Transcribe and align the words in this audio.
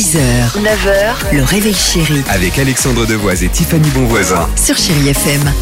6h, 0.00 0.62
9h, 0.62 1.36
le 1.36 1.42
réveil 1.42 1.74
chéri 1.74 2.22
Avec 2.30 2.58
Alexandre 2.58 3.04
Devoise 3.04 3.44
et 3.44 3.50
Tiffany 3.50 3.86
Bonvoisin. 3.90 4.48
sur 4.56 4.74
Chérie 4.74 5.10
FM. 5.10 5.52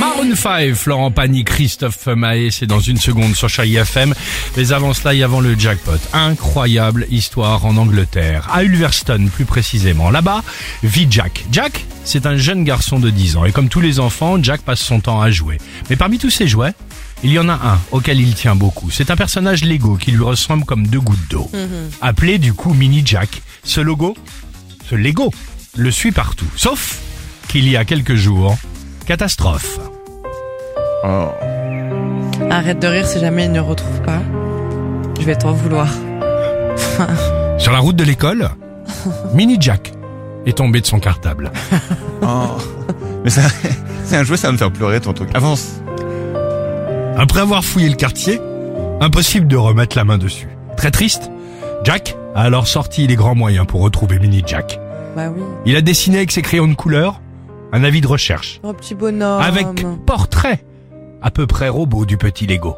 Maroon 0.00 0.34
5, 0.34 0.74
Florent 0.74 1.12
Pagny, 1.12 1.44
Christophe 1.44 2.06
Maé, 2.08 2.50
c'est 2.50 2.66
dans 2.66 2.80
une 2.80 2.96
seconde 2.96 3.36
sur 3.36 3.48
Chai 3.48 3.74
FM. 3.74 4.12
Mais 4.56 4.72
avant 4.72 4.92
cela, 4.92 5.14
et 5.14 5.22
avant 5.22 5.38
le 5.38 5.56
jackpot, 5.56 5.92
incroyable 6.12 7.06
histoire 7.08 7.64
en 7.64 7.76
Angleterre, 7.76 8.48
à 8.52 8.64
Ulverston 8.64 9.28
plus 9.32 9.44
précisément. 9.44 10.10
Là-bas, 10.10 10.42
vit 10.82 11.06
Jack. 11.08 11.44
Jack, 11.52 11.84
c'est 12.02 12.26
un 12.26 12.36
jeune 12.36 12.64
garçon 12.64 12.98
de 12.98 13.10
10 13.10 13.36
ans 13.36 13.44
et 13.44 13.52
comme 13.52 13.68
tous 13.68 13.80
les 13.80 14.00
enfants, 14.00 14.42
Jack 14.42 14.62
passe 14.62 14.80
son 14.80 14.98
temps 14.98 15.20
à 15.20 15.30
jouer. 15.30 15.58
Mais 15.90 15.96
parmi 15.96 16.18
tous 16.18 16.30
ses 16.30 16.48
jouets, 16.48 16.72
il 17.22 17.32
y 17.32 17.38
en 17.38 17.48
a 17.48 17.54
un 17.54 17.78
auquel 17.92 18.20
il 18.20 18.34
tient 18.34 18.54
beaucoup. 18.54 18.90
C'est 18.90 19.10
un 19.10 19.16
personnage 19.16 19.64
Lego 19.64 19.96
qui 19.96 20.12
lui 20.12 20.22
ressemble 20.22 20.64
comme 20.64 20.86
deux 20.86 21.00
gouttes 21.00 21.28
d'eau. 21.30 21.50
Appelé 22.00 22.38
du 22.38 22.52
coup 22.52 22.74
Mini 22.74 23.02
Jack. 23.04 23.42
Ce 23.64 23.80
logo, 23.80 24.16
ce 24.88 24.94
Lego, 24.94 25.32
le 25.76 25.90
suit 25.90 26.12
partout. 26.12 26.46
Sauf 26.56 26.98
qu'il 27.48 27.68
y 27.68 27.76
a 27.76 27.84
quelques 27.84 28.14
jours, 28.14 28.56
catastrophe. 29.06 29.78
Arrête 32.50 32.80
de 32.80 32.86
rire 32.86 33.06
si 33.06 33.18
jamais 33.20 33.46
il 33.46 33.52
ne 33.52 33.60
retrouve 33.60 34.02
pas. 34.02 34.20
Je 35.18 35.24
vais 35.24 35.36
t'en 35.36 35.52
vouloir. 35.52 35.88
Sur 37.58 37.72
la 37.72 37.78
route 37.78 37.96
de 37.96 38.04
l'école, 38.04 38.50
Mini 39.34 39.56
Jack 39.58 39.92
est 40.46 40.56
tombé 40.56 40.80
de 40.80 40.86
son 40.86 41.00
cartable. 41.00 41.52
Oh. 42.22 42.56
Mais 43.22 43.30
ça, 43.30 43.42
c'est 44.04 44.16
un 44.16 44.24
jouet, 44.24 44.38
ça 44.38 44.48
va 44.48 44.52
me 44.52 44.56
faire 44.56 44.72
pleurer 44.72 45.00
ton 45.00 45.12
truc. 45.12 45.28
Avance. 45.34 45.82
Après 47.16 47.40
avoir 47.40 47.64
fouillé 47.64 47.88
le 47.88 47.94
quartier, 47.96 48.40
impossible 49.00 49.48
de 49.48 49.56
remettre 49.56 49.96
la 49.96 50.04
main 50.04 50.18
dessus. 50.18 50.48
Très 50.76 50.90
triste, 50.90 51.30
Jack 51.82 52.16
a 52.34 52.42
alors 52.42 52.66
sorti 52.66 53.06
les 53.06 53.16
grands 53.16 53.34
moyens 53.34 53.66
pour 53.66 53.80
retrouver 53.80 54.18
Mini 54.18 54.42
Jack. 54.46 54.78
Bah 55.16 55.30
oui. 55.34 55.42
Il 55.64 55.76
a 55.76 55.80
dessiné 55.80 56.18
avec 56.18 56.30
ses 56.30 56.42
crayons 56.42 56.68
de 56.68 56.74
couleur 56.74 57.20
un 57.72 57.84
avis 57.84 58.00
de 58.00 58.06
recherche 58.06 58.60
Oh 58.62 58.72
petit 58.72 58.94
bonhomme. 58.94 59.40
avec 59.40 59.66
portrait 60.04 60.62
à 61.22 61.30
peu 61.30 61.46
près 61.46 61.68
robot 61.68 62.04
du 62.04 62.18
petit 62.18 62.46
Lego. 62.46 62.76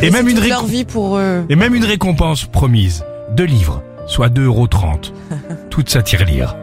Et 0.00 0.10
même 0.10 0.28
une 0.28 0.36
leur 0.36 0.44
récompense. 0.44 0.70
vie 0.70 0.84
pour 0.84 1.18
eux. 1.18 1.44
Et 1.48 1.56
même 1.56 1.74
une 1.74 1.84
récompense 1.84 2.44
promise. 2.46 3.04
Deux 3.32 3.44
livres, 3.44 3.82
soit 4.06 4.28
2,30 4.28 4.44
euros. 4.44 4.68
Toute 5.70 5.88
sa 5.88 6.02
tirelire. 6.02 6.56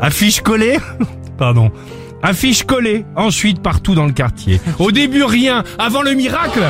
Affiche 0.00 0.40
collée 0.40 0.78
Pardon. 1.38 1.70
Affiche 2.26 2.64
collée, 2.64 3.04
ensuite 3.16 3.60
partout 3.62 3.94
dans 3.94 4.06
le 4.06 4.12
quartier. 4.12 4.58
Au 4.78 4.90
début 4.90 5.24
rien, 5.24 5.62
avant 5.78 6.00
le 6.00 6.12
miracle 6.14 6.62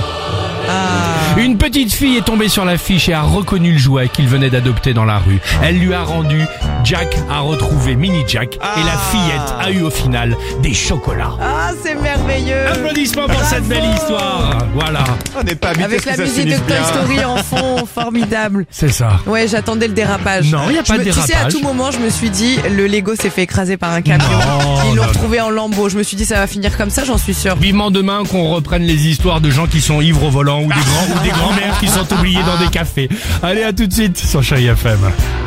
Ah. 0.68 1.38
Une 1.38 1.58
petite 1.58 1.92
fille 1.92 2.16
est 2.16 2.24
tombée 2.24 2.48
sur 2.48 2.64
l'affiche 2.64 3.08
et 3.08 3.12
a 3.12 3.22
reconnu 3.22 3.72
le 3.72 3.78
jouet 3.78 4.08
qu'il 4.08 4.26
venait 4.28 4.50
d'adopter 4.50 4.94
dans 4.94 5.04
la 5.04 5.18
rue. 5.18 5.40
Elle 5.62 5.78
lui 5.78 5.92
a 5.92 6.02
rendu, 6.02 6.40
Jack 6.84 7.16
a 7.30 7.40
retrouvé 7.40 7.94
Mini 7.96 8.22
Jack 8.26 8.54
et 8.56 8.58
la 8.84 8.96
fillette 9.10 9.54
a 9.60 9.70
eu 9.70 9.82
au 9.82 9.90
final 9.90 10.36
des 10.62 10.72
chocolats. 10.74 11.36
Ah, 11.40 11.70
c'est 11.82 11.94
merveilleux. 12.00 12.66
Applaudissements 12.68 13.26
pour 13.26 13.42
cette 13.42 13.66
belle 13.68 13.84
histoire. 13.94 14.58
Voilà, 14.74 15.04
n'est 15.44 15.54
pas 15.54 15.68
habitué 15.68 15.84
Avec 15.84 16.04
la 16.04 16.12
que 16.12 16.18
ça 16.18 16.22
musique 16.24 16.46
de 16.48 16.56
Toy. 16.56 16.76
Story 16.88 17.24
en 17.24 17.36
fond, 17.36 17.86
formidable. 17.94 18.66
c'est 18.70 18.88
ça. 18.92 19.20
Ouais, 19.26 19.46
j'attendais 19.48 19.88
le 19.88 19.94
dérapage. 19.94 20.50
Non, 20.50 20.70
y 20.70 20.78
a 20.78 20.82
pas 20.82 20.94
Je 20.94 21.00
de 21.00 21.04
me- 21.06 21.12
Tu 21.12 21.12
sais, 21.12 21.20
à 21.20 21.26
dérapage. 21.26 21.52
tout 21.52 21.60
moment, 21.62 21.90
je 21.90 21.98
me 21.98 22.10
suis 22.10 22.30
dit, 22.30 22.58
le 22.74 22.86
Lego 22.86 23.14
s'est 23.14 23.30
fait 23.30 23.42
écraser 23.42 23.76
par 23.76 23.92
un 23.92 24.02
camion. 24.02 24.24
Non, 24.26 24.90
Ils 24.90 24.96
l'ont 24.96 25.02
retrouvé 25.06 25.40
en 25.40 25.50
lambeaux. 25.50 25.88
Je 25.88 25.96
me 25.98 26.02
suis 26.02 26.16
dit, 26.16 26.24
ça 26.24 26.36
va 26.36 26.46
finir 26.46 26.76
comme 26.76 26.90
ça, 26.90 27.04
j'en 27.04 27.18
suis 27.18 27.34
sûre. 27.34 27.56
Vivement 27.56 27.90
demain 27.90 28.22
qu'on 28.30 28.48
reprenne 28.50 28.82
les 28.82 29.06
histoires 29.08 29.40
de 29.40 29.50
gens 29.50 29.66
qui 29.66 29.80
sont 29.80 30.00
ivres 30.00 30.24
au 30.24 30.30
volant 30.30 30.60
ou 30.62 30.68
des 30.68 30.68
grands 30.74 31.16
ou 31.16 31.22
des 31.22 31.30
grands-mères 31.30 31.78
qui 31.80 31.88
sont 31.88 32.12
oubliés 32.14 32.42
dans 32.46 32.56
des 32.64 32.70
cafés. 32.70 33.08
Allez, 33.42 33.62
à 33.62 33.72
tout 33.72 33.86
de 33.86 33.92
suite 33.92 34.16
sur 34.18 34.42
Chérie 34.42 34.66
FM. 34.66 34.98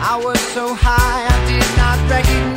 I 0.01 0.23
was 0.23 0.35
so 0.53 0.75
high 0.75 1.27
I 1.27 1.51
did 1.51 1.63
not 1.77 2.13
recognize 2.15 2.56